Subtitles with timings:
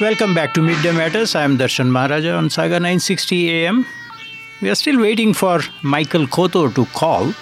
[0.00, 1.34] Welcome back to Midday Matters.
[1.34, 3.84] I am Darshan Maharaja on Sauga 960 AM.
[4.62, 7.32] We are still waiting for Michael Coteau to call.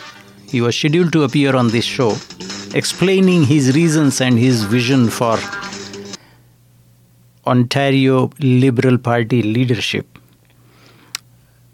[0.48, 2.16] He was scheduled to appear on this show,
[2.74, 5.38] explaining his reasons and his vision for
[7.46, 10.18] Ontario Liberal Party leadership.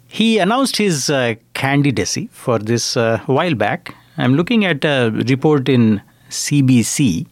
[0.09, 3.95] He announced his uh, candidacy for this uh, while back.
[4.19, 7.29] I'm looking at a report in CBC.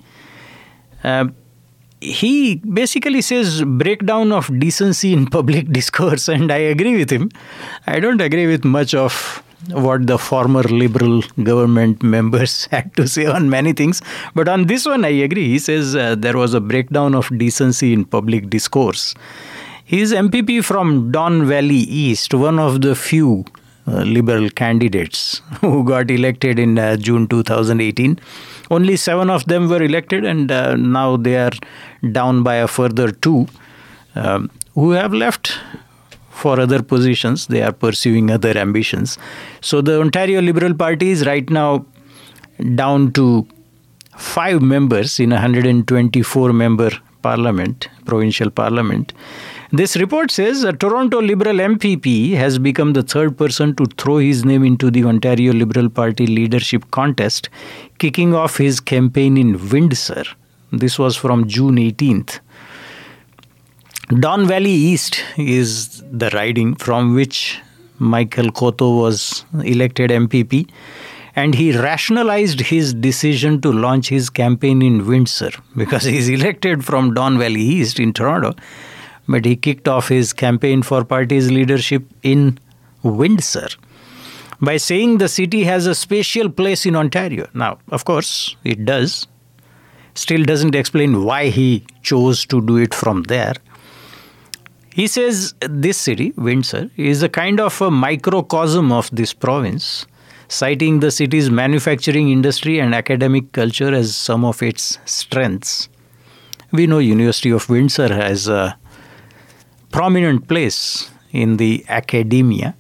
[1.03, 1.27] Uh,
[2.01, 7.31] he basically says breakdown of decency in public discourse, and I agree with him.
[7.87, 13.27] I don't agree with much of what the former liberal government members had to say
[13.27, 14.01] on many things,
[14.35, 15.49] but on this one I agree.
[15.49, 19.15] He says uh, there was a breakdown of decency in public discourse.
[19.85, 23.45] He is MPP from Don Valley East, one of the few
[23.87, 28.19] uh, liberal candidates who got elected in uh, June 2018.
[28.71, 31.51] Only seven of them were elected, and uh, now they are
[32.13, 33.47] down by a further two
[34.15, 35.59] um, who have left
[36.31, 37.47] for other positions.
[37.47, 39.19] They are pursuing other ambitions.
[39.61, 41.85] So the Ontario Liberal Party is right now
[42.75, 43.47] down to
[44.17, 46.91] five members in a 124 member
[47.23, 49.13] parliament, provincial parliament.
[49.73, 54.45] This report says a Toronto Liberal MPP has become the third person to throw his
[54.45, 57.49] name into the Ontario Liberal Party leadership contest,
[57.99, 60.25] kicking off his campaign in Windsor.
[60.73, 62.41] This was from June 18th.
[64.19, 67.59] Don Valley East is the riding from which
[67.99, 70.69] Michael Coteau was elected MPP,
[71.37, 77.15] and he rationalized his decision to launch his campaign in Windsor because he's elected from
[77.15, 78.55] Don Valley East in Toronto
[79.31, 82.59] but he kicked off his campaign for party's leadership in
[83.03, 83.69] Windsor
[84.61, 87.49] by saying the city has a special place in Ontario.
[87.55, 89.29] Now, of course, it does.
[90.15, 93.55] Still doesn't explain why he chose to do it from there.
[94.93, 100.05] He says this city, Windsor, is a kind of a microcosm of this province,
[100.49, 105.89] citing the city's manufacturing industry and academic culture as some of its strengths.
[106.73, 108.77] We know University of Windsor has a
[109.93, 112.75] prominent place in the academia.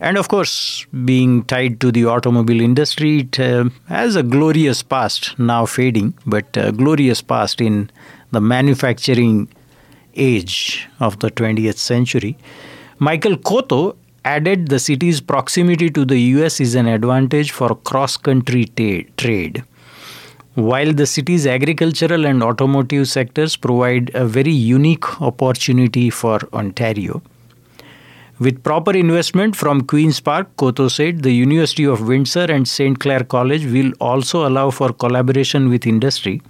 [0.00, 5.36] And of course, being tied to the automobile industry, it uh, has a glorious past,
[5.38, 7.90] now fading, but glorious past in
[8.30, 9.48] the manufacturing
[10.14, 12.36] age of the 20th century.
[12.98, 18.64] Michael Coteau added the city's proximity to the US is an advantage for cross country
[19.16, 19.64] trade.
[20.54, 27.22] While the city's agricultural and automotive sectors provide a very unique opportunity for Ontario.
[28.40, 33.00] With proper investment from Queen's Park, Coteau said the University of Windsor and St.
[33.00, 36.40] Clair College will also allow for collaboration with industry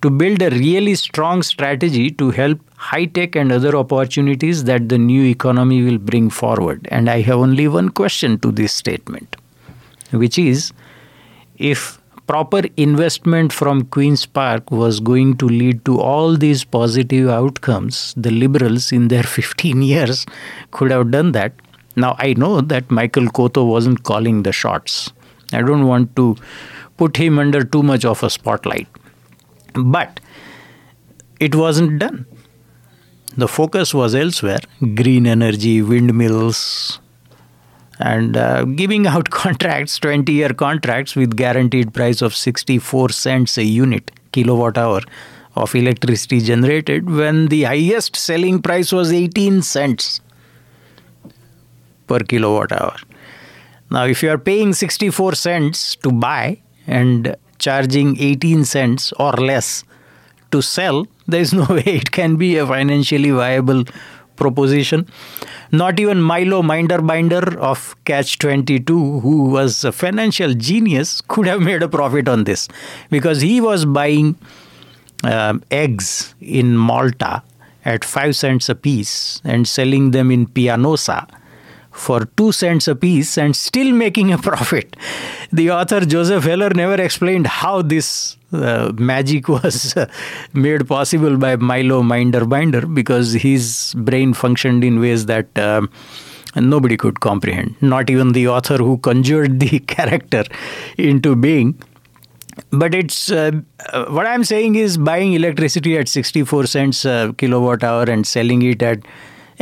[0.00, 4.96] to build a really strong strategy to help high tech and other opportunities that the
[4.96, 6.88] new economy will bring forward.
[6.90, 9.36] And I have only one question to this statement,
[10.12, 10.72] which is
[11.58, 18.14] if proper investment from Queen's Park was going to lead to all these positive outcomes,
[18.16, 20.26] the Liberals in their 15 years
[20.70, 21.52] could have done that.
[21.96, 25.12] Now, I know that Michael Coteau wasn't calling the shots.
[25.52, 26.36] I don't want to
[26.96, 28.88] put him under too much of a spotlight.
[29.74, 30.20] But
[31.40, 32.24] it wasn't done.
[33.36, 34.60] The focus was elsewhere
[34.94, 36.98] green energy, windmills,
[38.02, 43.64] and uh, giving out contracts 20 year contracts with guaranteed price of 64 cents a
[43.64, 45.00] unit kilowatt hour
[45.54, 50.20] of electricity generated when the highest selling price was 18 cents
[52.06, 52.96] per kilowatt hour
[53.90, 59.84] now if you are paying 64 cents to buy and charging 18 cents or less
[60.50, 63.84] to sell there is no way it can be a financially viable
[64.36, 65.06] proposition.
[65.74, 71.82] Not even Milo Minderbinder of Catch 22, who was a financial genius, could have made
[71.82, 72.68] a profit on this.
[73.08, 74.36] Because he was buying
[75.24, 77.42] um, eggs in Malta
[77.86, 81.26] at 5 cents a piece and selling them in Pianosa
[81.92, 84.96] for 2 cents a piece and still making a profit.
[85.52, 90.06] The author Joseph Heller never explained how this uh, magic was uh,
[90.52, 95.86] made possible by Milo Minderbinder because his brain functioned in ways that uh,
[96.56, 100.44] nobody could comprehend, not even the author who conjured the character
[100.98, 101.80] into being.
[102.70, 103.52] But it's uh,
[103.92, 108.60] uh, what I'm saying is buying electricity at 64 cents a kilowatt hour and selling
[108.62, 108.98] it at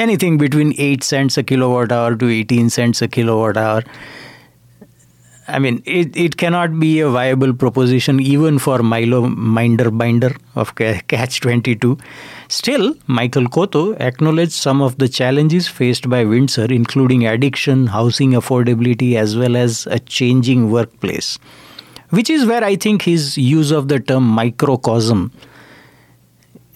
[0.04, 3.82] anything between 8 cents a kilowatt hour to 18 cents a kilowatt hour
[5.50, 11.40] I mean, it, it cannot be a viable proposition even for Milo Minderbinder of Catch
[11.40, 11.98] 22.
[12.48, 19.16] Still, Michael Coteau acknowledged some of the challenges faced by Windsor, including addiction, housing affordability,
[19.16, 21.38] as well as a changing workplace,
[22.10, 25.32] which is where I think his use of the term microcosm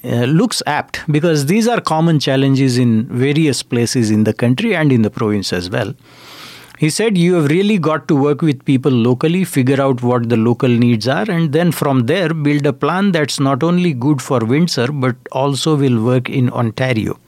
[0.04, 4.92] uh, looks apt because these are common challenges in various places in the country and
[4.92, 5.94] in the province as well.
[6.78, 10.36] He said, You have really got to work with people locally, figure out what the
[10.36, 14.40] local needs are, and then from there build a plan that's not only good for
[14.40, 17.18] Windsor but also will work in Ontario.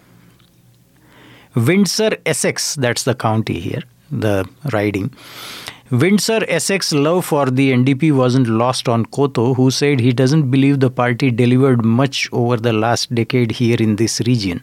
[1.54, 5.14] Windsor, Essex, that's the county here, the riding.
[5.92, 10.80] Windsor Essex love for the NDP wasn't lost on Coteau, who said he doesn't believe
[10.80, 14.60] the party delivered much over the last decade here in this region.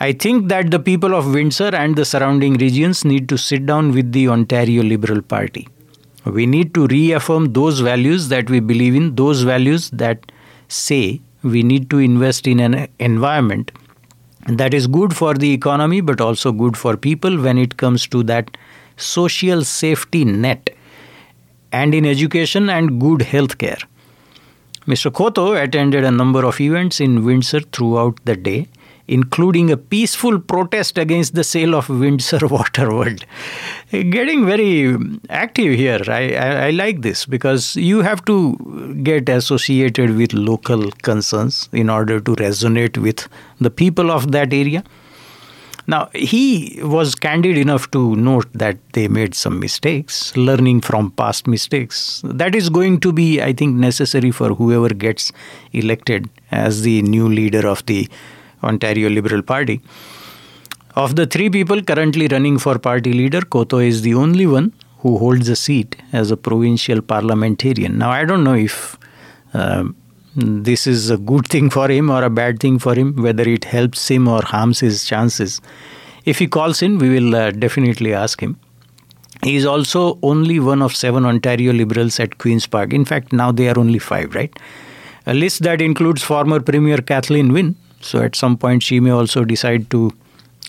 [0.00, 3.92] I think that the people of Windsor and the surrounding regions need to sit down
[3.92, 5.68] with the Ontario Liberal Party.
[6.24, 10.32] We need to reaffirm those values that we believe in, those values that
[10.68, 13.70] say we need to invest in an environment
[14.46, 18.22] that is good for the economy but also good for people when it comes to
[18.22, 18.56] that
[18.98, 20.70] social safety net
[21.72, 23.78] and in education and good health care.
[24.86, 25.10] Mr.
[25.12, 28.68] Coteau attended a number of events in Windsor throughout the day
[29.08, 33.24] including a peaceful protest against the sale of Windsor Waterworld.
[33.90, 34.96] Getting very
[35.30, 36.00] active here.
[36.06, 41.88] I, I, I, like this because you have to get associated with local concerns in
[41.88, 43.28] order to resonate with
[43.60, 44.84] the people of that area.
[45.88, 51.46] Now, he was candid enough to note that they made some mistakes, learning from past
[51.46, 52.20] mistakes.
[52.24, 55.32] That is going to be, I think, necessary for whoever gets
[55.72, 58.06] elected as the new leader of the
[58.62, 59.80] Ontario Liberal Party.
[60.94, 65.16] Of the three people currently running for party leader, Coteau is the only one who
[65.16, 67.96] holds a seat as a provincial parliamentarian.
[67.96, 68.98] Now, I don't know if
[69.54, 69.84] uh,
[70.36, 73.64] this is a good thing for him or a bad thing for him, whether it
[73.64, 75.60] helps him or harms his chances.
[76.24, 78.58] If he calls in, we will uh, definitely ask him.
[79.42, 82.92] He is also only one of seven Ontario Liberals at Queen's Park.
[82.92, 84.54] In fact, now they are only five, right?
[85.26, 89.44] A list that includes former Premier Kathleen Wynne, so at some point, she may also
[89.44, 90.12] decide to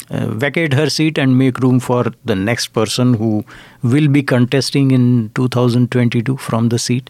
[0.09, 3.43] uh, vacate her seat and make room for the next person who
[3.83, 7.09] will be contesting in 2022 from the seat.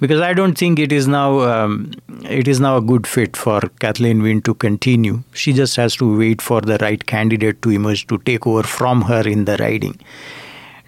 [0.00, 1.92] Because I don't think it is now um,
[2.24, 5.22] it is now a good fit for Kathleen Wynne to continue.
[5.34, 9.02] She just has to wait for the right candidate to emerge to take over from
[9.02, 10.00] her in the riding.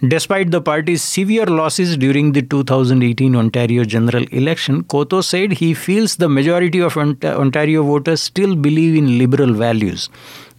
[0.05, 6.17] Despite the party's severe losses during the 2018 Ontario general election, Coteau said he feels
[6.17, 10.09] the majority of Ontario voters still believe in liberal values.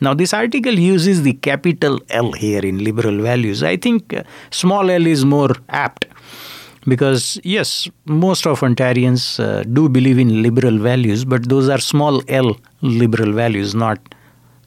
[0.00, 3.62] Now, this article uses the capital L here in liberal values.
[3.62, 6.06] I think uh, small l is more apt
[6.86, 12.22] because, yes, most of Ontarians uh, do believe in liberal values, but those are small
[12.28, 13.98] l liberal values, not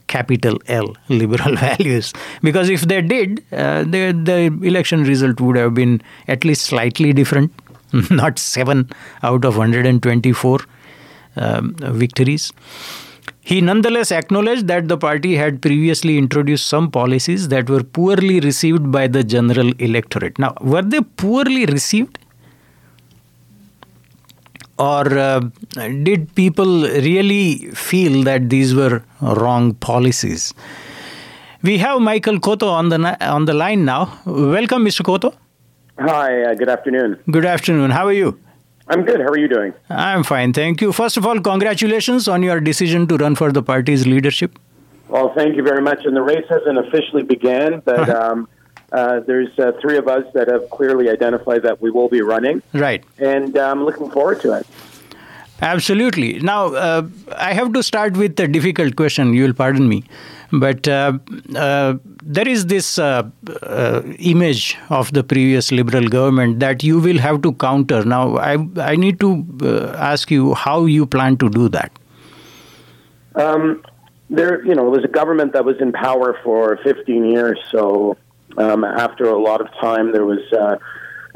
[0.08, 2.14] capital L liberal values.
[2.42, 7.14] Because if they did, uh, the, the election result would have been at least slightly
[7.14, 7.52] different,
[8.10, 8.90] not 7
[9.24, 10.60] out of 124
[11.36, 12.52] um, victories.
[13.49, 18.91] He nonetheless acknowledged that the party had previously introduced some policies that were poorly received
[18.91, 20.38] by the general electorate.
[20.38, 22.19] Now, were they poorly received?
[24.77, 25.39] or uh,
[26.04, 30.54] did people really feel that these were wrong policies?
[31.63, 34.19] We have Michael Coteau on the on the line now.
[34.25, 35.04] Welcome, Mr.
[35.04, 35.33] Coteau.
[35.99, 36.44] Hi.
[36.44, 37.18] Uh, good afternoon.
[37.31, 37.92] Good afternoon.
[37.92, 38.39] How are you?
[38.89, 39.19] I'm good.
[39.19, 39.73] How are you doing?
[39.89, 40.94] I'm fine, thank you.
[40.94, 44.57] First of all, congratulations on your decision to run for the party's leadership.
[45.09, 46.06] Well, thank you very much.
[46.06, 48.47] And the race hasn't officially began, but um,
[48.91, 52.61] uh, there's uh, three of us that have clearly identified that we will be running.
[52.73, 53.03] Right.
[53.17, 54.67] And I'm um, looking forward to it.
[55.61, 56.40] Absolutely.
[56.40, 59.33] Now, uh, I have to start with a difficult question.
[59.33, 60.04] You will pardon me.
[60.52, 61.14] But uh,
[61.56, 63.23] uh, there is this uh,
[64.19, 68.06] image of the previous Liberal government that you will have to counter.
[68.06, 71.92] Now, I, I need to ask you how you plan to do that.
[73.35, 73.83] Um,
[74.30, 78.18] there, you know, it was a government that was in power for 15 years, so
[78.57, 80.78] um, after a lot of time, there was uh,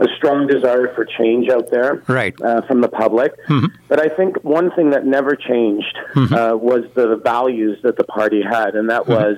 [0.01, 2.33] a strong desire for change out there right.
[2.41, 3.33] uh, from the public.
[3.45, 3.67] Mm-hmm.
[3.87, 6.33] But I think one thing that never changed mm-hmm.
[6.33, 9.13] uh, was the values that the party had, and that mm-hmm.
[9.13, 9.37] was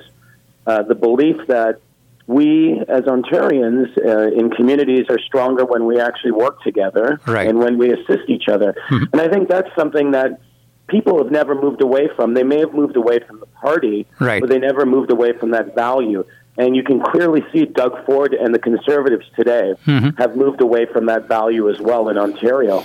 [0.66, 1.80] uh, the belief that
[2.26, 7.46] we as Ontarians uh, in communities are stronger when we actually work together right.
[7.46, 8.74] and when we assist each other.
[8.88, 9.04] Mm-hmm.
[9.12, 10.40] And I think that's something that
[10.86, 12.32] people have never moved away from.
[12.32, 14.40] They may have moved away from the party, right.
[14.40, 16.24] but they never moved away from that value.
[16.56, 20.10] And you can clearly see Doug Ford and the Conservatives today mm-hmm.
[20.22, 22.84] have moved away from that value as well in Ontario.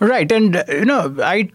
[0.00, 1.50] Right, and uh, you know, I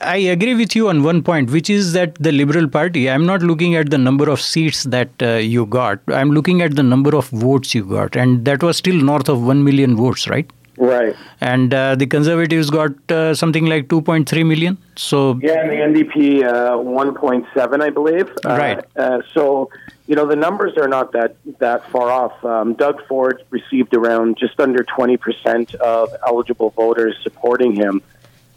[0.00, 3.08] I agree with you on one point, which is that the Liberal Party.
[3.08, 6.00] I'm not looking at the number of seats that uh, you got.
[6.08, 9.42] I'm looking at the number of votes you got, and that was still north of
[9.42, 10.50] one million votes, right?
[10.78, 11.16] Right.
[11.40, 14.78] And uh, the Conservatives got uh, something like 2.3 million.
[14.96, 18.28] So yeah, and the NDP uh, 1.7, I believe.
[18.44, 18.84] Uh, right.
[18.96, 19.70] Uh, so
[20.06, 22.44] you know the numbers are not that that far off.
[22.44, 28.02] Um, Doug Ford received around just under 20 percent of eligible voters supporting him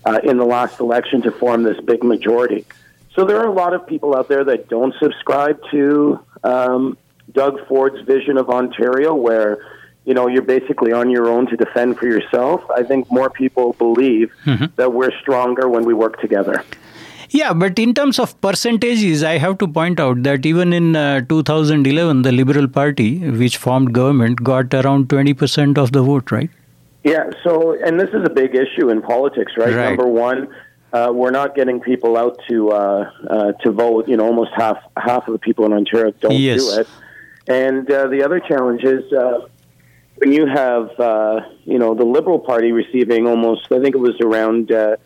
[0.05, 2.65] uh, in the last election to form this big majority.
[3.15, 6.97] So there are a lot of people out there that don't subscribe to um,
[7.31, 9.59] Doug Ford's vision of Ontario, where
[10.09, 12.63] you know, you're basically on your own to defend for yourself.
[12.75, 14.65] I think more people believe mm-hmm.
[14.75, 16.63] that we're stronger when we work together.
[17.29, 21.21] Yeah, but in terms of percentages, I have to point out that even in uh,
[21.29, 26.49] 2011, the Liberal Party, which formed government, got around 20% of the vote, right?
[27.03, 29.75] Yeah, so, and this is a big issue in politics, right?
[29.75, 29.89] right.
[29.89, 30.47] Number one,
[30.91, 34.07] uh, we're not getting people out to uh, uh, to vote.
[34.07, 36.65] You know, almost half half of the people in Ontario don't yes.
[36.65, 36.87] do it.
[37.47, 39.47] And uh, the other challenge is uh,
[40.19, 44.19] when you have uh, you know the Liberal Party receiving almost, I think it was
[44.21, 44.97] around uh,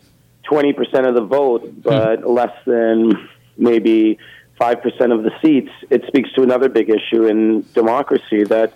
[0.42, 1.80] twenty uh, percent of the vote, hmm.
[1.80, 4.18] but less than maybe
[4.58, 8.72] five percent of the seats, it speaks to another big issue in democracy that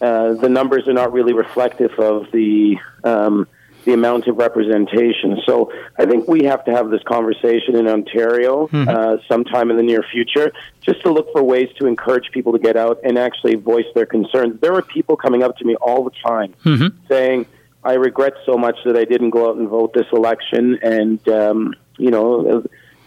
[0.00, 3.48] uh, the numbers are not really reflective of the um,
[3.86, 5.40] the amount of representation.
[5.46, 8.88] So I think we have to have this conversation in Ontario mm-hmm.
[8.88, 12.58] uh, sometime in the near future, just to look for ways to encourage people to
[12.58, 14.60] get out and actually voice their concerns.
[14.60, 16.98] There are people coming up to me all the time mm-hmm.
[17.08, 17.46] saying,
[17.84, 21.74] "I regret so much that I didn't go out and vote this election," and um,
[21.96, 22.62] you know, a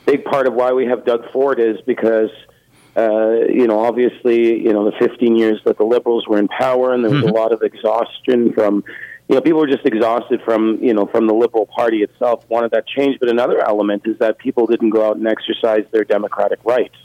[0.05, 2.31] big part of why we have Doug Ford is because.
[2.97, 6.91] Uh, you know, obviously, you know, the 15 years that the Liberals were in power,
[6.91, 7.29] and there was mm-hmm.
[7.29, 8.83] a lot of exhaustion from
[9.29, 12.71] you know, people were just exhausted from, you know, from the Liberal Party itself, wanted
[12.71, 13.19] that change.
[13.19, 16.95] But another element is that people didn't go out and exercise their democratic rights.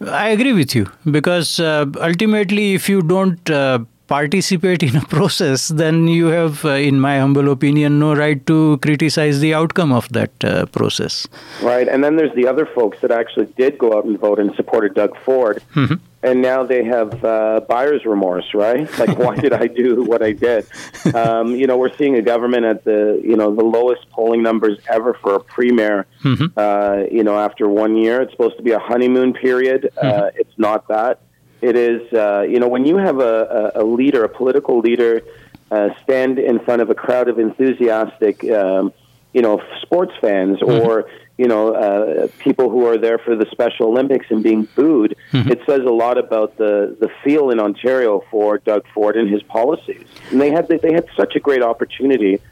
[0.00, 5.68] I agree with you because uh, ultimately, if you don't uh, participate in a process,
[5.68, 10.08] then you have, uh, in my humble opinion, no right to criticize the outcome of
[10.10, 11.26] that uh, process.
[11.62, 11.88] Right.
[11.88, 14.94] And then there's the other folks that actually did go out and vote and supported
[14.94, 15.62] Doug Ford.
[15.74, 15.94] Mm-hmm.
[16.22, 18.88] And now they have uh, buyer's remorse, right?
[19.04, 20.66] Like, why did I do what I did?
[21.14, 24.78] Um, you know, we're seeing a government at the, you know, the lowest polling numbers
[24.88, 26.06] ever for a premier.
[26.22, 26.46] Mm-hmm.
[26.56, 29.92] Uh, you know, after one year, it's supposed to be a honeymoon period.
[29.96, 30.40] Uh, mm-hmm.
[30.40, 31.20] it's not that.
[31.64, 35.22] It is, uh, you know, when you have a, a, leader, a political leader,
[35.70, 38.92] uh, stand in front of a crowd of enthusiastic, um,
[39.32, 40.86] you know, sports fans mm-hmm.
[40.86, 45.16] or you know uh, people who are there for the Special Olympics and being booed,
[45.32, 45.50] mm-hmm.
[45.50, 49.42] it says a lot about the the feel in Ontario for Doug Ford and his
[49.42, 50.06] policies.
[50.30, 52.42] And they had they had such a great opportunity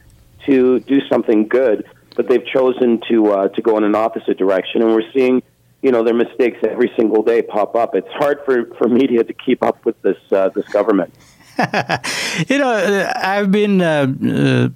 [0.46, 1.84] to do something good,
[2.16, 5.42] but they've chosen to uh, to go in an opposite direction, and we're seeing
[5.82, 7.94] you know their mistakes every single day pop up.
[7.94, 11.14] It's hard for, for media to keep up with this uh, this government.
[12.48, 14.68] you know, I've been uh, uh,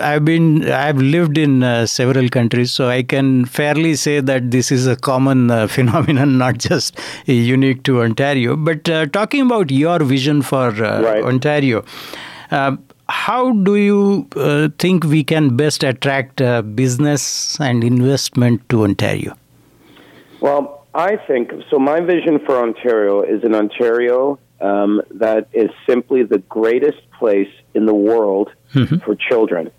[0.00, 4.70] I've been I've lived in uh, several countries, so I can fairly say that this
[4.70, 8.56] is a common uh, phenomenon, not just unique to Ontario.
[8.56, 11.24] But uh, talking about your vision for right.
[11.24, 11.84] Ontario
[13.08, 19.34] how do you uh, think we can best attract uh, business and investment to Ontario?
[20.40, 21.78] Well, I think so.
[21.78, 27.86] My vision for Ontario is an Ontario um, that is simply the greatest place in
[27.86, 28.96] the world mm-hmm.
[28.98, 29.70] for children.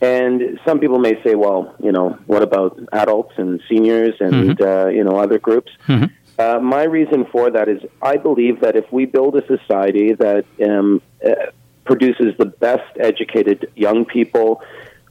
[0.00, 4.62] And some people may say, well, you know, what about adults and seniors and, mm-hmm.
[4.62, 5.72] uh, you know, other groups?
[5.86, 6.06] Mm-hmm.
[6.38, 10.44] Uh, my reason for that is I believe that if we build a society that
[10.62, 11.30] um, uh,
[11.84, 14.62] produces the best educated young people,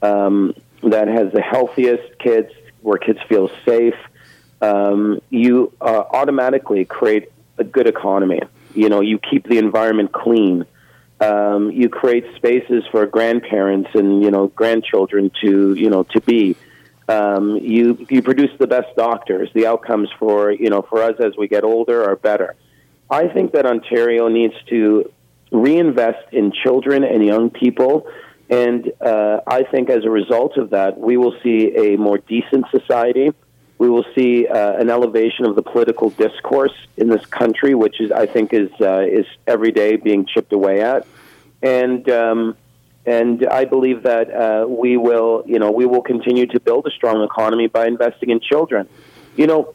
[0.01, 3.95] um, that has the healthiest kids, where kids feel safe,
[4.63, 8.39] um, you uh, automatically create a good economy.
[8.73, 10.65] You know, you keep the environment clean.
[11.19, 16.55] Um, you create spaces for grandparents and you know grandchildren to you know to be.
[17.09, 19.49] Um, you you produce the best doctors.
[19.53, 22.55] The outcomes for you know for us as we get older are better.
[23.09, 25.11] I think that Ontario needs to
[25.51, 28.07] reinvest in children and young people,
[28.49, 32.65] and uh, I think as a result of that, we will see a more decent
[32.71, 33.33] society
[33.77, 38.11] we will see uh, an elevation of the political discourse in this country, which is,
[38.11, 41.05] I think, is uh, is every day being chipped away at,
[41.61, 42.55] and um,
[43.05, 46.91] and I believe that uh, we will, you know, we will continue to build a
[46.91, 48.87] strong economy by investing in children.
[49.35, 49.73] You know,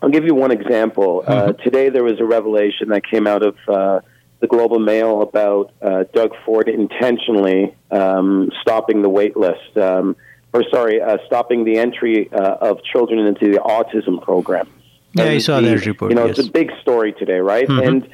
[0.00, 1.22] I'll give you one example.
[1.26, 1.62] Uh, mm-hmm.
[1.62, 4.00] today, there was a revelation that came out of uh,
[4.40, 10.16] the Globe and Mail about uh, Doug Ford intentionally um, stopping the wait list, um,
[10.52, 14.68] or sorry, uh, stopping the entry uh, of children into the autism program.
[15.14, 16.10] Yeah, I saw that report.
[16.10, 16.38] You know, yes.
[16.38, 17.68] it's a big story today, right?
[17.68, 17.88] Mm-hmm.
[17.88, 18.08] And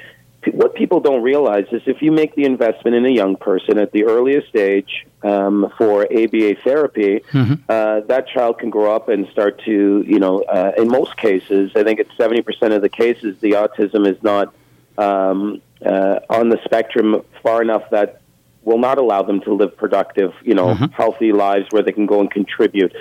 [0.52, 3.92] what people don't realize is if you make the investment in a young person at
[3.92, 7.54] the earliest age um, for ABA therapy, mm-hmm.
[7.68, 11.72] uh, that child can grow up and start to, you know, uh, in most cases,
[11.74, 14.54] I think it's 70% of the cases, the autism is not
[14.96, 18.20] um, uh, on the spectrum far enough that
[18.68, 20.92] will not allow them to live productive, you know, mm-hmm.
[20.92, 22.92] healthy lives where they can go and contribute.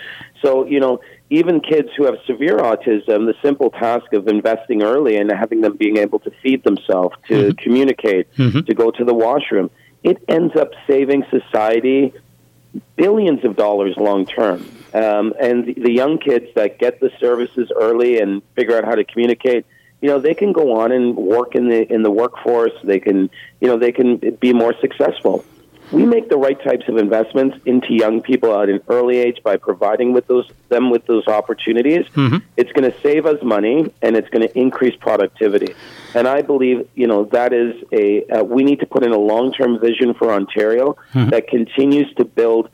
[0.42, 5.18] So, you know, even kids who have severe autism, the simple task of investing early
[5.18, 7.64] and having them being able to feed themselves, to mm-hmm.
[7.64, 8.62] communicate, mm-hmm.
[8.62, 9.70] to go to the washroom,
[10.04, 12.14] it ends up saving society
[12.96, 14.66] billions of dollars long term.
[14.94, 18.96] Um, and the, the young kids that get the services early and figure out how
[18.96, 19.66] to communicate,
[20.02, 22.72] you know, they can go on and work in the in the workforce.
[22.84, 25.44] They can, you know, they can be more successful
[25.92, 29.56] we make the right types of investments into young people at an early age by
[29.58, 32.38] providing with those them with those opportunities, mm-hmm.
[32.58, 35.74] it's going to save us money and it's going to increase productivity.
[36.14, 39.18] And I believe you know that is a uh, we need to put in a
[39.18, 41.30] long term vision for Ontario mm-hmm.
[41.30, 42.70] that continues to build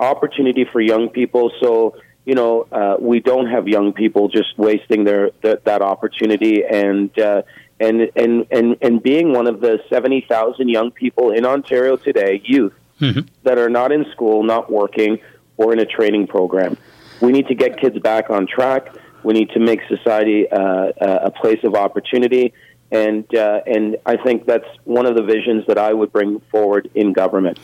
[0.00, 1.52] opportunity for young people.
[1.60, 6.64] So you know uh, we don't have young people just wasting their, their that opportunity
[6.64, 7.16] and.
[7.18, 7.42] Uh,
[7.80, 12.40] and and and and being one of the seventy thousand young people in Ontario today,
[12.44, 13.20] youth mm-hmm.
[13.42, 15.18] that are not in school, not working,
[15.56, 16.76] or in a training program.
[17.20, 18.88] We need to get kids back on track.
[19.22, 22.52] We need to make society uh, a place of opportunity,
[22.90, 26.90] and uh, and I think that's one of the visions that I would bring forward
[26.94, 27.58] in government.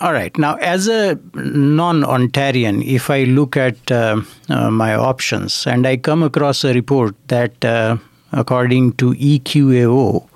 [0.00, 0.36] All right.
[0.38, 5.96] Now, as a non Ontarian, if I look at uh, uh, my options and I
[5.96, 7.96] come across a report that uh,
[8.32, 10.28] according to EQAO,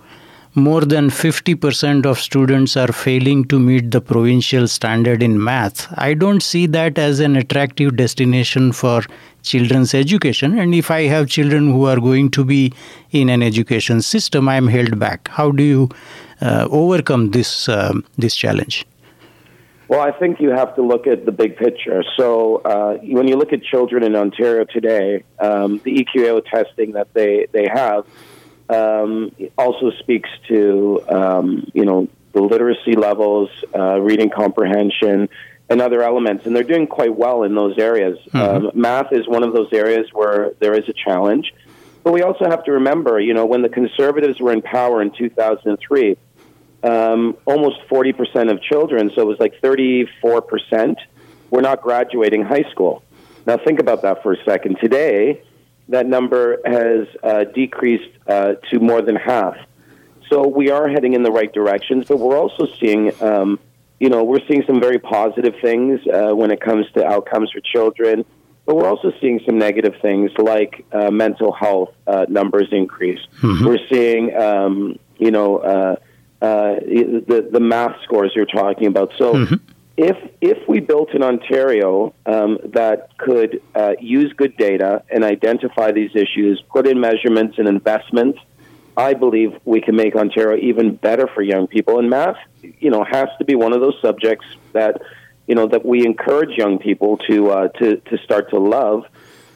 [0.54, 5.87] more than 50% of students are failing to meet the provincial standard in math.
[5.98, 9.02] I don't see that as an attractive destination for
[9.42, 10.59] children's education.
[10.59, 12.72] And if I have children who are going to be
[13.12, 15.28] in an education system, I am held back.
[15.28, 15.88] How do you
[16.42, 18.87] uh, overcome this, uh, this challenge?
[19.92, 22.02] Well, I think you have to look at the big picture.
[22.16, 27.12] So, uh, when you look at children in Ontario today, um, the EQAO testing that
[27.12, 28.07] they they have
[28.70, 35.28] um, also speaks to um, you know the literacy levels, uh, reading comprehension,
[35.68, 38.18] and other elements, and they're doing quite well in those areas.
[38.28, 38.68] Mm-hmm.
[38.68, 41.52] Um, math is one of those areas where there is a challenge,
[42.02, 45.11] but we also have to remember, you know, when the Conservatives were in power in
[45.11, 46.16] 2003
[46.83, 50.97] um, almost 40% of children, so it was like 34%,
[51.51, 53.03] were not graduating high school.
[53.47, 54.79] Now, think about that for a second.
[54.81, 55.42] Today,
[55.88, 59.57] that number has uh, decreased uh, to more than half.
[60.29, 63.59] So we are heading in the right directions, but we're also seeing, um,
[64.01, 67.61] you know, we're seeing some very positive things uh, when it comes to outcomes for
[67.61, 68.25] children.
[68.64, 73.21] But we're also seeing some negative things like uh, mental health uh, numbers increase.
[73.40, 73.66] Mm-hmm.
[73.66, 75.99] We're seeing, um, you know,
[76.42, 79.12] uh, the the math scores you're talking about.
[79.16, 79.35] So.
[79.35, 79.55] Mm-hmm.
[79.94, 85.92] If if we built an Ontario um, that could uh, use good data and identify
[85.92, 88.38] these issues, put in measurements and investments,
[88.96, 91.98] I believe we can make Ontario even better for young people.
[91.98, 95.02] And math, you know, has to be one of those subjects that
[95.46, 99.05] you know that we encourage young people to uh, to to start to love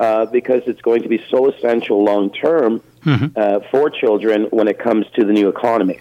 [0.01, 3.27] uh, because it's going to be so essential long term mm-hmm.
[3.37, 5.99] uh, for children when it comes to the new economy.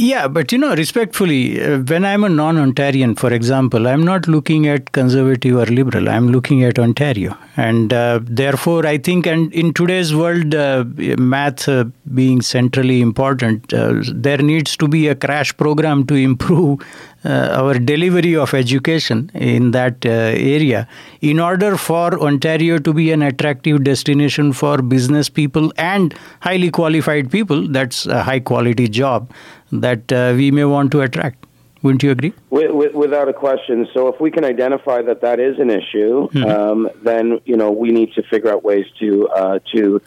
[0.00, 4.28] Yeah, but you know, respectfully, uh, when I'm a non Ontarian, for example, I'm not
[4.28, 7.36] looking at conservative or liberal, I'm looking at Ontario.
[7.56, 10.84] And uh, therefore, I think, and in today's world, uh,
[11.18, 16.80] math uh, being centrally important, uh, there needs to be a crash program to improve
[17.24, 20.86] uh, our delivery of education in that area
[21.22, 27.32] in order for Ontario to be an attractive destination for business people and highly qualified
[27.32, 27.66] people.
[27.66, 29.28] That's a high quality job
[29.72, 31.44] that uh, we may want to attract.
[31.82, 32.32] Wouldn't you agree?
[32.50, 33.86] Without a question.
[33.94, 36.44] So, if we can identify that that is an issue, mm-hmm.
[36.44, 40.02] um, then you know we need to figure out ways to uh, to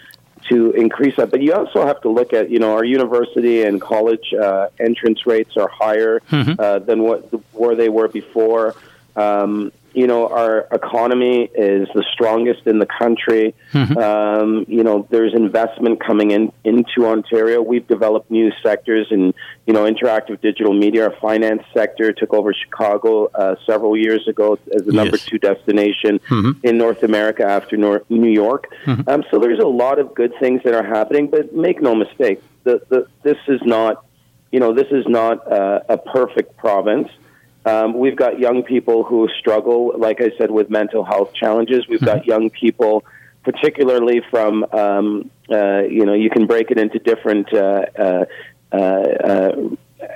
[0.50, 1.32] to increase that.
[1.32, 5.26] But you also have to look at, you know, our university and college uh, entrance
[5.26, 6.60] rates are higher mm-hmm.
[6.60, 7.21] uh, than what
[7.54, 8.76] where they were before.
[9.15, 13.54] Um, you know, our economy is the strongest in the country.
[13.73, 13.97] Mm-hmm.
[13.97, 17.62] Um, you know, there's investment coming in into Ontario.
[17.62, 19.34] We've developed new sectors in,
[19.65, 21.10] you know, interactive digital media.
[21.10, 25.25] Our finance sector took over Chicago uh, several years ago as the number yes.
[25.25, 26.65] two destination mm-hmm.
[26.65, 28.67] in North America after North, New York.
[28.86, 29.10] Mm-hmm.
[29.10, 31.27] Um, so there's a lot of good things that are happening.
[31.27, 34.06] But make no mistake, the, the, this is not,
[34.51, 37.10] you know, this is not uh, a perfect province.
[37.65, 41.88] Um, we've got young people who struggle, like I said, with mental health challenges.
[41.88, 42.30] We've got mm-hmm.
[42.30, 43.04] young people,
[43.43, 48.26] particularly from, um, uh, you know, you can break it into different uh, uh,
[48.71, 49.52] uh, uh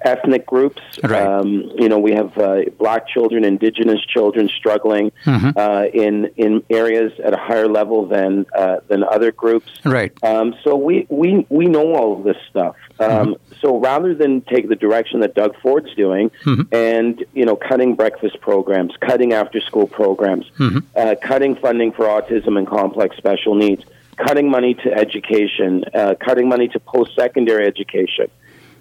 [0.04, 0.82] ethnic groups.
[1.04, 1.22] Right.
[1.22, 5.58] Um, you know, we have uh, black children, indigenous children struggling mm-hmm.
[5.58, 9.72] uh, in in areas at a higher level than uh, than other groups.
[9.84, 10.12] Right.
[10.24, 12.76] Um, so we, we we know all of this stuff.
[13.00, 13.54] Um, mm-hmm.
[13.62, 16.74] So rather than take the direction that Doug Ford's doing, mm-hmm.
[16.74, 20.80] and you know, cutting breakfast programs, cutting after school programs, mm-hmm.
[20.96, 23.84] uh, cutting funding for autism and complex special needs.
[24.18, 28.32] Cutting money to education, uh, cutting money to post secondary education,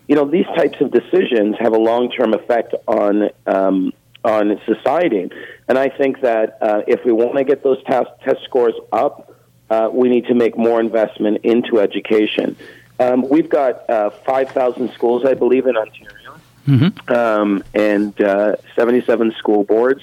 [0.06, 3.92] you know, these types of decisions have a long term effect on um,
[4.24, 5.30] on society.
[5.68, 9.32] And I think that uh, if we want to get those test, test scores up,
[9.70, 12.56] uh, we need to make more investment into education.
[12.98, 17.12] Um, we've got uh, 5,000 schools, I believe, in Ontario, mm-hmm.
[17.12, 20.02] um, and uh, 77 school boards,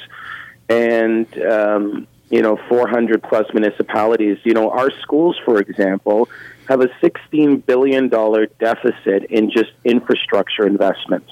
[0.70, 4.40] and um, you know, 400 plus municipalities.
[4.44, 6.30] You know, our schools, for example,
[6.72, 11.26] have a $16 billion deficit in just infrastructure investment.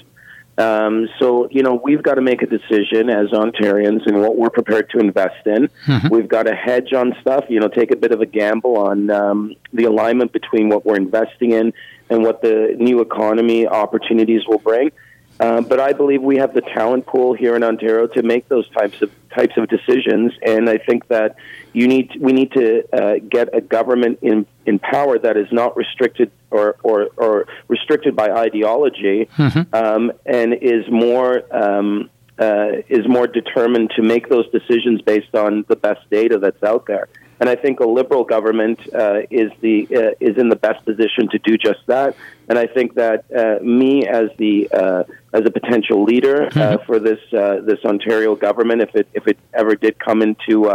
[0.57, 4.49] Um, so, you know, we've got to make a decision as Ontarians and what we're
[4.49, 5.69] prepared to invest in.
[5.85, 6.09] Mm-hmm.
[6.09, 9.09] We've got to hedge on stuff, you know, take a bit of a gamble on
[9.09, 11.71] um, the alignment between what we're investing in
[12.09, 14.91] and what the new economy opportunities will bring.
[15.39, 18.67] Uh, but I believe we have the talent pool here in Ontario to make those
[18.69, 21.35] types of types of decisions, and I think that
[21.71, 25.77] you need we need to uh, get a government in in power that is not
[25.77, 29.73] restricted or or, or restricted by ideology, mm-hmm.
[29.73, 31.43] um, and is more.
[31.51, 32.09] Um,
[32.41, 36.85] uh, is more determined to make those decisions based on the best data that's out
[36.85, 37.09] there.
[37.39, 41.29] And I think a liberal government uh, is the uh, is in the best position
[41.29, 42.15] to do just that.
[42.49, 46.85] And I think that uh, me as the uh, as a potential leader uh, mm-hmm.
[46.85, 50.69] for this uh, this Ontario government, if it if it ever did come into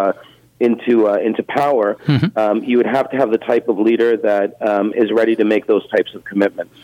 [0.61, 2.38] into uh, into power, mm-hmm.
[2.38, 5.44] um, you would have to have the type of leader that um, is ready to
[5.44, 6.74] make those types of commitments.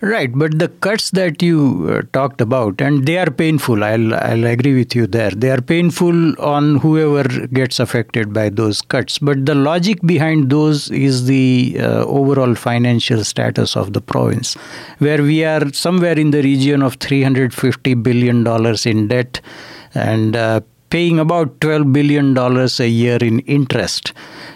[0.00, 3.82] Right, but the cuts that you uh, talked about, and they are painful.
[3.82, 5.32] I'll I'll agree with you there.
[5.32, 9.18] They are painful on whoever gets affected by those cuts.
[9.18, 14.54] But the logic behind those is the uh, overall financial status of the province,
[14.98, 19.40] where we are somewhere in the region of 350 billion dollars in debt,
[19.94, 24.12] and uh, paying about 12 billion dollars a year in interest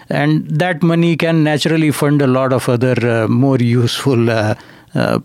[0.08, 4.54] and that money can naturally fund a lot of other uh, more useful uh,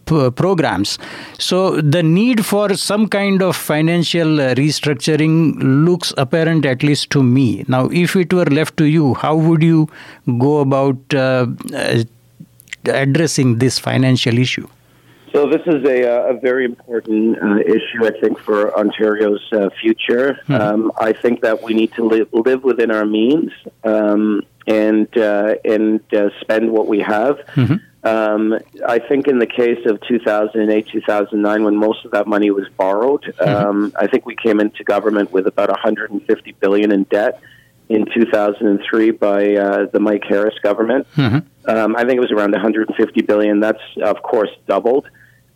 [0.06, 0.98] p- programs.
[1.40, 7.24] So the need for some kind of financial uh, restructuring looks apparent, at least to
[7.24, 7.66] me.
[7.68, 9.90] Now, if it were left to you, how would you
[10.38, 12.04] go about uh, uh
[12.86, 14.68] addressing this financial issue?
[15.34, 19.70] So this is a, uh, a very important uh, issue, I think, for Ontario's uh,
[19.82, 20.40] future.
[20.48, 20.54] Mm-hmm.
[20.54, 23.52] Um, I think that we need to live, live within our means
[23.84, 26.02] um, and and
[26.42, 27.38] spend what we have.
[27.56, 27.76] Mm-hmm.
[28.08, 32.68] Um, I think in the case of 2008, 2009, when most of that money was
[32.78, 33.68] borrowed, mm-hmm.
[33.68, 37.42] um, I think we came into government with about 150 billion in debt
[37.90, 41.08] in 2003 by uh, the Mike Harris government.
[41.16, 41.70] Mm-hmm.
[41.70, 43.60] Um, I think it was around 150 billion.
[43.60, 45.08] That's of course doubled.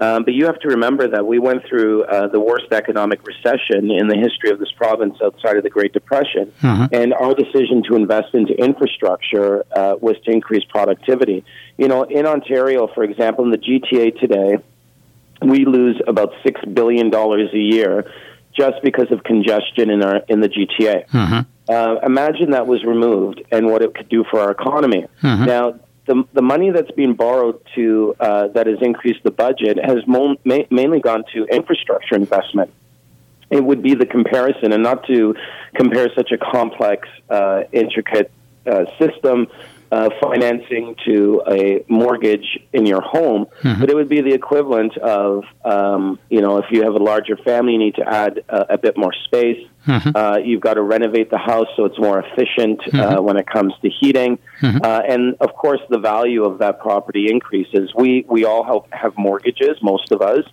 [0.01, 3.91] Um, but you have to remember that we went through uh, the worst economic recession
[3.91, 6.51] in the history of this province outside of the Great Depression.
[6.61, 6.95] Mm-hmm.
[6.95, 11.45] And our decision to invest into infrastructure uh, was to increase productivity.
[11.81, 14.57] You know, in Ontario, for example, in the GTA today,
[15.41, 18.05] we lose about $6 billion a year
[18.55, 21.07] just because of congestion in, our, in the GTA.
[21.07, 21.39] Mm-hmm.
[21.67, 25.07] Uh, imagine that was removed and what it could do for our economy.
[25.23, 25.45] Mm-hmm.
[25.45, 30.05] Now, the the money that's being borrowed to uh, that has increased the budget has
[30.05, 32.71] mo- ma- mainly gone to infrastructure investment.
[33.49, 35.35] It would be the comparison, and not to
[35.75, 38.31] compare such a complex, uh, intricate
[38.65, 39.47] uh, system
[39.91, 43.79] uh, financing to a mortgage in your home, mm-hmm.
[43.79, 47.35] but it would be the equivalent of, um, you know, if you have a larger
[47.37, 49.67] family, you need to add a, a bit more space.
[49.85, 50.15] Mm-hmm.
[50.15, 53.17] Uh, you've got to renovate the house so it's more efficient uh, mm-hmm.
[53.17, 54.77] uh, when it comes to heating, mm-hmm.
[54.83, 57.91] uh, and of course, the value of that property increases.
[57.95, 60.45] We we all have, have mortgages, most of us.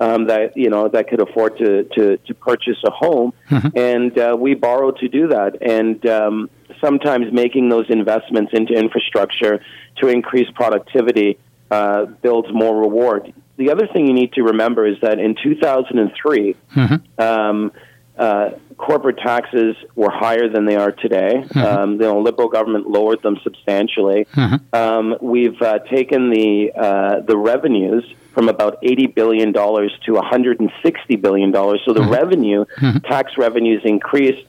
[0.00, 3.76] Um, that you know that could afford to to, to purchase a home, mm-hmm.
[3.76, 5.62] and uh, we borrow to do that.
[5.62, 9.64] And um, sometimes making those investments into infrastructure
[9.96, 11.38] to increase productivity
[11.70, 13.32] uh, builds more reward.
[13.56, 17.22] The other thing you need to remember is that in 2003, mm-hmm.
[17.22, 17.72] um,
[18.18, 21.44] uh, corporate taxes were higher than they are today.
[21.46, 21.58] Mm-hmm.
[21.58, 24.26] Um, you know, liberal government lowered them substantially.
[24.34, 24.74] Mm-hmm.
[24.74, 30.24] Um, we've uh, taken the uh, the revenues from about eighty billion dollars to one
[30.24, 31.82] hundred and sixty billion dollars.
[31.84, 32.12] So the mm-hmm.
[32.12, 32.64] revenue,
[33.04, 34.46] tax revenues increased.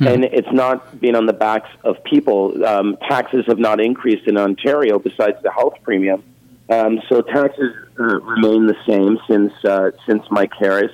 [0.00, 2.64] And it's not been on the backs of people.
[2.64, 6.22] Um, taxes have not increased in Ontario besides the health premium.
[6.70, 10.92] Um, so taxes uh, remain the same since uh, since Mike Harris,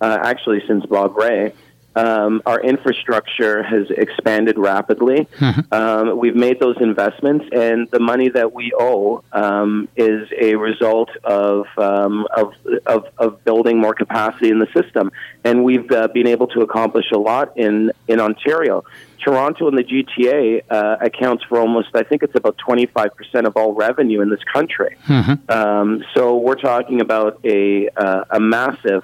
[0.00, 1.52] uh, actually since Bob Rae.
[1.96, 5.26] Um, our infrastructure has expanded rapidly.
[5.38, 5.74] Mm-hmm.
[5.74, 11.10] Um, we've made those investments, and the money that we owe um, is a result
[11.24, 12.54] of, um, of,
[12.86, 15.10] of, of, building more capacity in the system.
[15.42, 18.84] And we've uh, been able to accomplish a lot in, in Ontario.
[19.18, 23.74] Toronto and the GTA uh, accounts for almost, I think it's about 25% of all
[23.74, 24.96] revenue in this country.
[25.06, 25.50] Mm-hmm.
[25.50, 29.02] Um, so we're talking about a, uh, a massive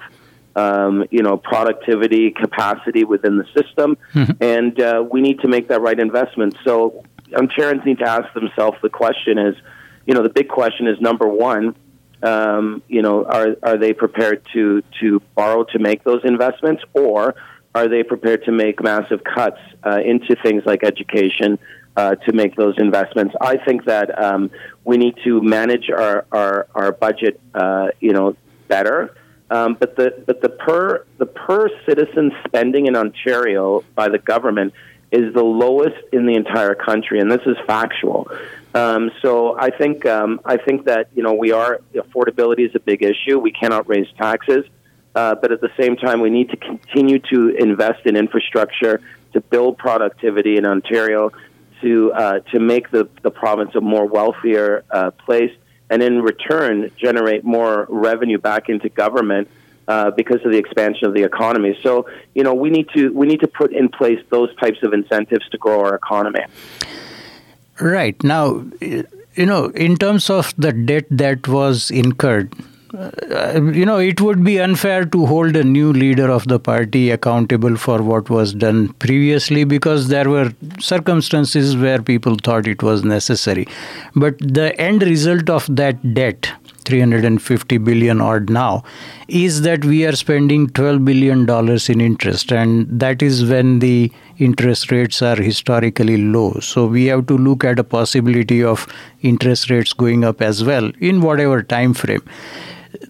[0.57, 4.31] um, you know, productivity, capacity within the system, mm-hmm.
[4.41, 6.55] and uh, we need to make that right investment.
[6.65, 9.55] So Ontarians need to ask themselves the question: is,
[10.07, 11.75] you know, the big question is number one,
[12.23, 17.35] um, you know, are are they prepared to to borrow to make those investments, or
[17.75, 21.59] are they prepared to make massive cuts uh, into things like education?
[21.95, 24.51] Uh, to make those investments, I think that um,
[24.83, 28.35] we need to manage our our, our budget, uh, you know,
[28.67, 29.16] better.
[29.49, 34.73] Um, but the but the per the per citizen spending in Ontario by the government
[35.11, 38.29] is the lowest in the entire country, and this is factual.
[38.75, 42.79] Um, so I think um, I think that you know we are affordability is a
[42.79, 43.39] big issue.
[43.39, 44.65] We cannot raise taxes,
[45.15, 49.39] uh, but at the same time we need to continue to invest in infrastructure to
[49.39, 51.31] build productivity in Ontario,
[51.81, 55.53] to uh, to make the the province a more wealthier uh, place
[55.89, 59.47] and in return generate more revenue back into government
[59.87, 61.77] uh, because of the expansion of the economy.
[61.81, 64.93] So, you know, we need to we need to put in place those types of
[64.93, 66.41] incentives to grow our economy.
[67.79, 72.51] Right now, you know, in terms of the debt that was incurred
[72.93, 77.09] uh, you know, it would be unfair to hold a new leader of the party
[77.11, 83.03] accountable for what was done previously because there were circumstances where people thought it was
[83.03, 83.67] necessary.
[84.15, 86.49] But the end result of that debt,
[86.85, 88.83] 350 billion odd now,
[89.27, 94.11] is that we are spending 12 billion dollars in interest, and that is when the
[94.37, 96.53] interest rates are historically low.
[96.61, 98.87] So we have to look at a possibility of
[99.21, 102.21] interest rates going up as well in whatever time frame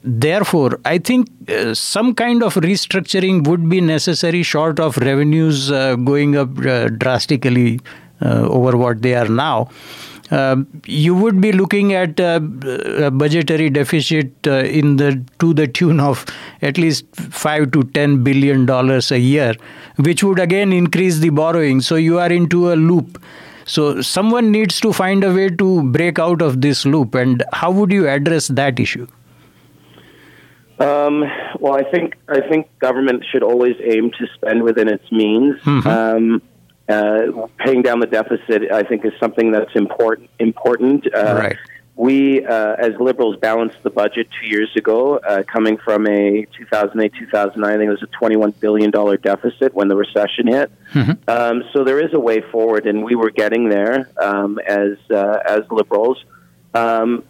[0.04, 5.96] therefore, I think uh, some kind of restructuring would be necessary, short of revenues uh,
[5.96, 7.80] going up uh, drastically
[8.22, 9.70] uh, over what they are now.
[10.30, 12.42] Um, you would be looking at uh,
[12.98, 16.26] a budgetary deficit in the to the tune of
[16.62, 19.54] at least five to ten billion dollars a year,
[19.96, 21.80] which would again increase the borrowing.
[21.80, 23.24] So you are into a loop.
[23.63, 27.16] So someone needs to find a way to break out of this loop.
[27.16, 29.08] And how would you address that issue?
[30.80, 31.24] Um,
[31.60, 35.60] well, I think I think government should always aim to spend within its means.
[35.62, 35.88] Mm-hmm.
[35.88, 36.42] Um,
[36.90, 40.30] uh, paying down the deficit, I think, is something that's important.
[40.40, 41.06] Important.
[41.13, 41.58] Uh, right.
[41.96, 47.12] We, uh, as liberals, balanced the budget two years ago, uh, coming from a 2008
[47.18, 47.70] 2009.
[47.70, 50.72] I think it was a 21 billion dollar deficit when the recession hit.
[50.94, 51.28] Mm-hmm.
[51.28, 55.40] Um, so there is a way forward, and we were getting there um, as uh,
[55.44, 56.24] as liberals.
[56.76, 57.24] Um,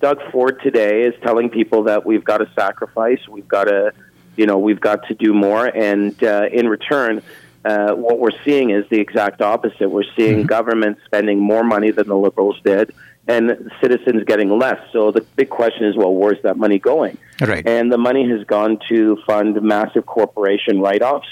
[0.00, 3.92] Doug Ford today is telling people that we've got to sacrifice, we've got to,
[4.36, 7.22] you know, we've got to do more, and uh, in return,
[7.64, 9.90] uh, what we're seeing is the exact opposite.
[9.90, 10.46] We're seeing mm-hmm.
[10.46, 12.94] government spending more money than the Liberals did,
[13.28, 14.80] and citizens getting less.
[14.92, 17.18] So the big question is, well, where's that money going?
[17.38, 17.66] Right.
[17.66, 21.28] And the money has gone to fund massive corporation write-offs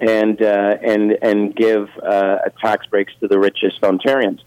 [0.00, 4.40] and uh, and and give uh, tax breaks to the richest Ontarians.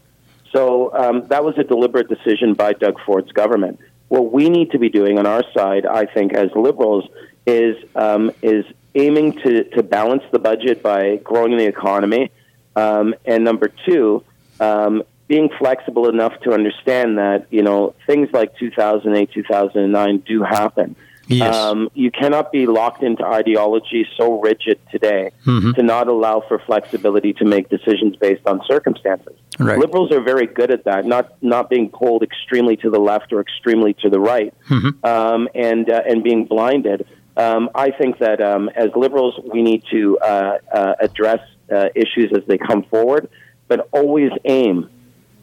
[0.52, 3.80] So um, that was a deliberate decision by Doug Ford's government.
[4.08, 7.08] What we need to be doing on our side, I think, as liberals,
[7.46, 12.30] is um, is aiming to, to balance the budget by growing the economy,
[12.76, 14.22] um, and number two,
[14.60, 20.94] um, being flexible enough to understand that you know things like 2008, 2009 do happen.
[21.28, 21.54] Yes.
[21.54, 25.74] Um, you cannot be locked into ideology so rigid today Mhm.
[25.76, 29.34] to not allow for flexibility to make decisions based on circumstances.
[29.58, 29.78] Right.
[29.78, 33.40] Liberals are very good at that, not not being pulled extremely to the left or
[33.40, 35.04] extremely to the right, Mhm.
[35.06, 37.06] um, and uh, and being blinded.
[37.36, 41.40] Um, I think that um, as liberals, we need to uh, uh, address
[41.72, 43.28] uh, issues as they come forward,
[43.68, 44.88] but always aim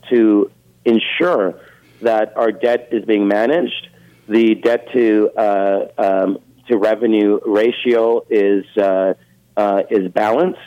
[0.09, 0.51] to
[0.85, 1.55] ensure
[2.01, 3.87] that our debt is being managed.
[4.29, 6.37] The debt to uh, um,
[6.67, 9.15] to revenue ratio is uh,
[9.57, 10.59] uh, is balanced,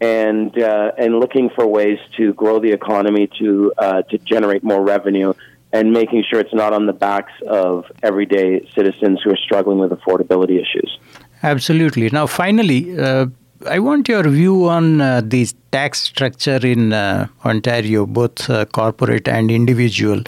[0.00, 4.82] and uh, and looking for ways to grow the economy to uh, to generate more
[4.82, 5.32] revenue,
[5.72, 9.92] and making sure it's not on the backs of everyday citizens who are struggling with
[9.92, 10.98] affordability issues.
[11.42, 12.10] Absolutely.
[12.10, 12.98] Now, finally,
[13.64, 19.28] I want your view on uh, the tax structure in uh, Ontario, both uh, corporate
[19.28, 20.22] and individual.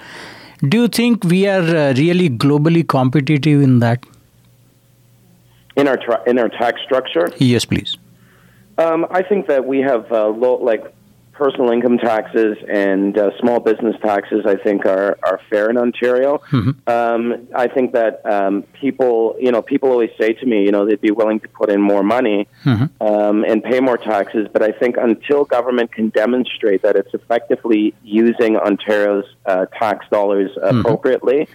[0.67, 4.05] Do you think we are uh, really globally competitive in that?
[5.77, 7.97] In our tra- in our tax structure, Yes, please.
[8.79, 10.85] Um, I think that we have uh, low, like
[11.39, 14.45] personal income taxes and uh, small business taxes.
[14.45, 16.41] I think are are fair in Ontario.
[16.87, 20.85] Um, I think that um, people, you know, people always say to me, you know,
[20.85, 22.49] they'd be willing to put in more money
[23.01, 24.49] um, and pay more taxes.
[24.53, 30.51] But I think until government can demonstrate that it's effectively using Ontario's uh, tax dollars
[30.61, 31.49] appropriately,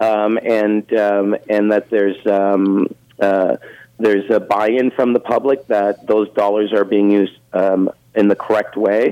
[0.00, 2.88] um, and um, and that there's um,
[3.20, 3.56] uh,
[3.98, 8.36] there's a buy-in from the public that those dollars are being used um, in the
[8.46, 9.02] correct way.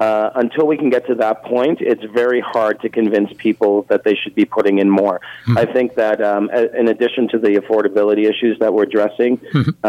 [0.00, 4.00] Uh, until we can get to that point, it's very hard to convince people that
[4.06, 5.16] they should be putting in more.
[5.62, 9.32] I think that um, a- in addition to the affordability issues that we're addressing,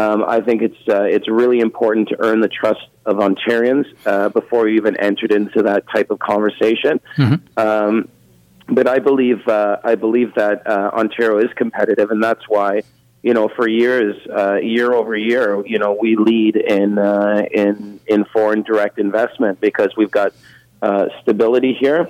[0.02, 4.28] um, I think it's uh, it's really important to earn the trust of Ontarians uh,
[4.40, 6.94] before you even entered into that type of conversation.
[7.56, 8.08] Um,
[8.68, 12.82] but I believe uh, I believe that uh, Ontario is competitive, and that's why
[13.22, 18.00] you know for years, uh, year over year, you know we lead in uh, in
[18.06, 20.32] in foreign direct investment because we've got
[20.80, 22.08] uh, stability here.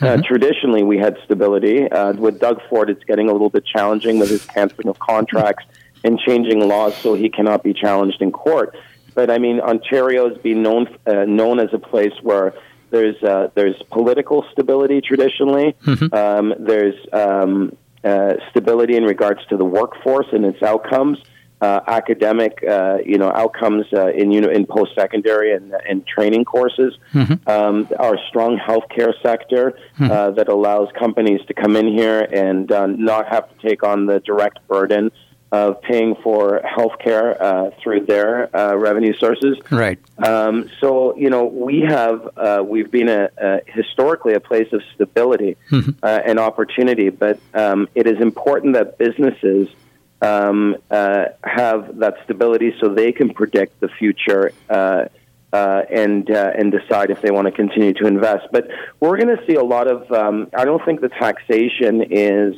[0.00, 1.88] Uh, traditionally, we had stability.
[1.88, 5.64] Uh, with Doug Ford, it's getting a little bit challenging with his canceling of contracts
[6.02, 8.74] and changing laws so he cannot be challenged in court.
[9.14, 12.54] But I mean, Ontario has been known uh, known as a place where
[12.90, 15.76] there's uh, there's political stability traditionally.
[16.12, 21.18] Um, there's um, uh, stability in regards to the workforce and its outcomes,
[21.60, 26.44] uh, academic, uh, you know, outcomes uh, in uni- in post secondary and, and training
[26.44, 26.98] courses.
[27.46, 32.86] Um, our strong healthcare sector uh, that allows companies to come in here and uh,
[32.86, 35.12] not have to take on the direct burden
[35.52, 39.58] of paying for healthcare uh, through their uh, revenue sources.
[39.70, 39.98] Right.
[40.18, 44.82] Um, so you know we have uh, we've been a, a historically a place of
[44.94, 49.68] stability uh, and opportunity, but um, it is important that businesses
[50.22, 54.52] um, uh, have that stability so they can predict the future.
[54.68, 55.04] Uh,
[55.52, 58.46] uh, and uh, and decide if they want to continue to invest.
[58.52, 58.68] But
[59.00, 60.10] we're going to see a lot of.
[60.10, 62.54] Um, I don't think the taxation is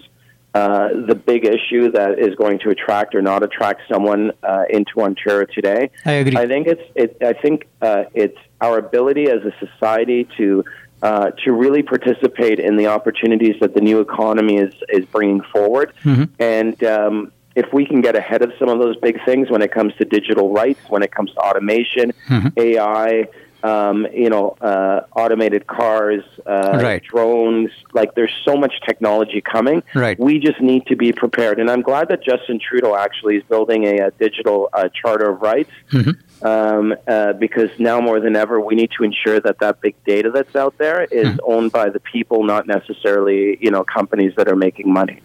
[0.55, 5.01] uh, the big issue that is going to attract or not attract someone uh, into
[5.01, 5.90] Ontario today.
[6.05, 6.37] I agree.
[6.37, 6.83] I think it's.
[6.95, 10.64] It, I think uh, it's our ability as a society to.
[11.03, 15.93] Uh, to really participate in the opportunities that the new economy is is bringing forward,
[16.38, 19.71] and um, if we can get ahead of some of those big things when it
[19.71, 22.12] comes to digital rights, when it comes to automation,
[22.57, 23.29] AI,
[23.64, 27.03] um, you know, uh, automated cars, uh, Right.
[27.03, 29.83] drones, like there's so much technology coming.
[29.94, 30.18] Right.
[30.20, 31.59] We just need to be prepared.
[31.59, 35.40] And I'm glad that Justin Trudeau actually is building a, a digital uh, charter of
[35.40, 35.70] rights
[36.42, 40.31] um, uh, because now more than ever, we need to ensure that that big data
[40.31, 44.57] that's out there is owned by the people, not necessarily, you know, companies that are
[44.57, 45.20] making money.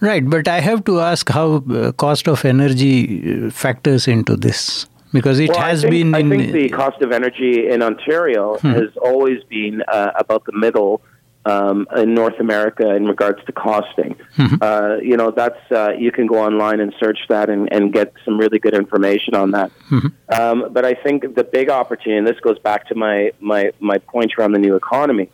[0.00, 4.86] Right, but I have to ask how uh, cost of energy uh, factors into this
[5.14, 8.58] because it Well, has think, been I in think the cost of energy in Ontario
[8.58, 11.00] has always been uh, about the middle
[11.46, 14.16] um, in North America in regards to costing.
[14.60, 18.12] Uh, you know, that's uh, you can go online and search that and, and get
[18.24, 19.70] some really good information on that.
[20.30, 23.98] Um, but I think the big opportunity, and this goes back to my my my
[23.98, 25.30] point around the new economy,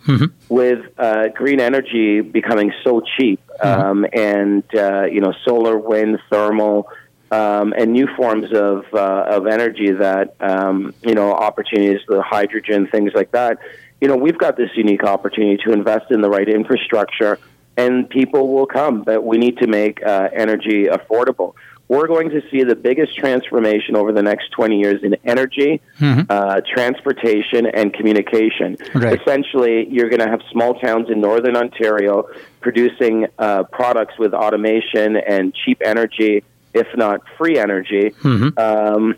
[0.49, 6.89] with uh, green energy becoming so cheap, um, and uh, you know, solar, wind, thermal
[7.31, 12.87] um, and new forms of uh, of energy that um, you know opportunities, the hydrogen,
[12.89, 13.59] things like that.
[14.01, 17.39] You know, we've got this unique opportunity to invest in the right infrastructure,
[17.77, 19.03] and people will come.
[19.03, 21.55] But we need to make uh, energy affordable.
[21.89, 26.23] we're going to see the biggest transformation over the next 20 years in energy, mm-hmm.
[26.29, 28.77] uh, transportation, and communication.
[28.95, 29.21] Right.
[29.21, 32.29] Essentially, you're going to have small towns in northern Ontario
[32.61, 36.45] producing uh, products with automation and cheap energy,
[36.75, 38.59] if not free energy, mm-hmm.
[38.59, 39.15] um,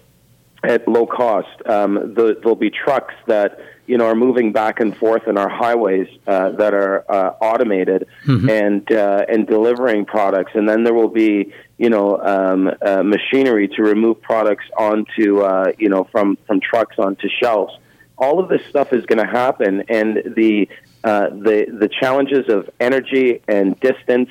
[0.63, 1.49] at low cost.
[1.67, 5.49] Um, the, there'll be trucks that you know, are moving back and forth in our
[5.49, 8.49] highways uh, that are uh, automated mm-hmm.
[8.49, 13.69] and uh, and delivering products, and then there will be you know um, uh, machinery
[13.69, 17.77] to remove products onto uh, you know from from trucks onto shelves.
[18.17, 20.69] All of this stuff is going to happen, and the
[21.03, 24.31] uh, the the challenges of energy and distance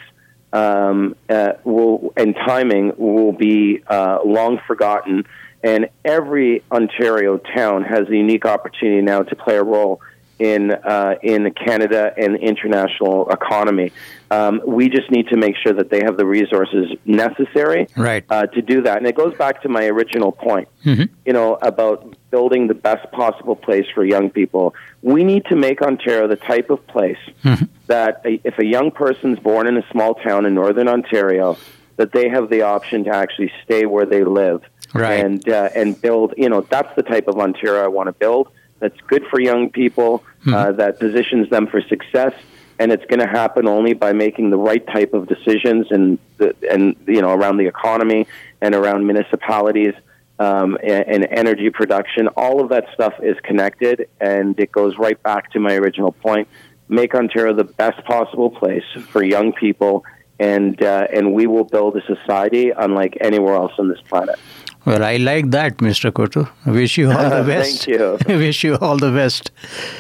[0.54, 1.16] um,
[1.64, 5.26] will and timing will be long forgotten
[5.64, 10.02] and every Ontario town has a unique opportunity now to play a role
[10.40, 13.92] in uh, in Canada and the international economy.
[14.32, 18.26] Um, we just need to make sure that they have the resources necessary right.
[18.28, 18.98] uh, to do that.
[18.98, 21.14] And it goes back to my original point, mm-hmm.
[21.26, 24.74] you know, about building the best possible place for young people.
[25.02, 27.66] We need to make Ontario the type of place mm-hmm.
[27.88, 31.58] that a, if a young person's born in a small town in northern Ontario,
[31.98, 35.24] that they have the option to actually stay where they live right.
[35.24, 36.34] and uh, and build.
[36.38, 38.50] You know, that's the type of Ontario I want to build.
[38.80, 40.24] That's good for young people.
[40.42, 40.54] Mm-hmm.
[40.54, 42.34] Uh, that positions them for success,
[42.80, 46.56] and it's going to happen only by making the right type of decisions and the,
[46.70, 48.26] and you know around the economy
[48.60, 49.94] and around municipalities.
[50.42, 55.22] Um, and, and energy production, all of that stuff is connected, and it goes right
[55.22, 56.48] back to my original point:
[56.90, 60.04] make Ontario the best possible place for young people
[60.42, 64.40] and uh, and we will build a society unlike anywhere else on this planet.
[64.84, 66.12] Well, I like that, Mr.
[66.12, 66.50] Coteau.
[66.66, 67.86] I wish you all the best.
[67.86, 68.18] thank you.
[68.28, 69.52] I wish you all the best.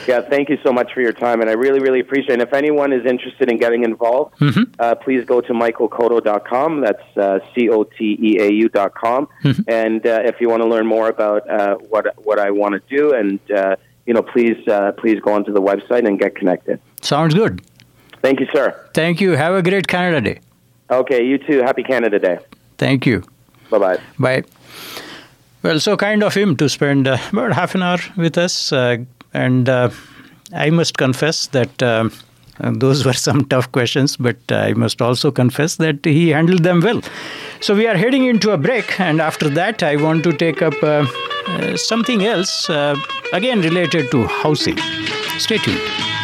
[0.08, 2.34] Yeah, thank you so much for your time, and I really, really appreciate it.
[2.34, 4.64] And if anyone is interested in getting involved, mm-hmm.
[4.80, 6.82] uh, please go to michaelcoteau.com.
[6.82, 9.28] That's uh, C-O-T-E-A-U.com.
[9.44, 9.62] Mm-hmm.
[9.68, 12.98] And uh, if you want to learn more about uh, what what I want to
[12.98, 13.76] do, and uh,
[14.08, 16.80] you know, please uh, please go onto the website and get connected.
[17.02, 17.62] Sounds good.
[18.24, 18.90] Thank you, sir.
[18.94, 19.32] Thank you.
[19.32, 20.40] Have a great Canada Day.
[20.90, 21.62] Okay, you too.
[21.62, 22.40] Happy Canada Day.
[22.78, 23.24] Thank you.
[23.70, 24.00] Bye-bye.
[24.20, 24.44] Bye.
[25.64, 28.74] Well, so kind of him to spend uh, about half an hour with us.
[28.74, 28.98] Uh,
[29.34, 29.90] and uh,
[30.54, 32.10] I must confess that uh,
[32.60, 37.02] those were some tough questions, but I must also confess that he handled them well.
[37.60, 40.74] So we are heading into a break, and after that, I want to take up
[40.82, 41.06] uh,
[41.48, 42.70] uh, something else,
[43.34, 44.78] again related to housing.
[45.38, 46.21] Stay tuned.